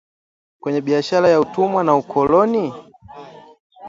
[0.59, 2.73] kwenye biashara ya utumwa na ukoloni?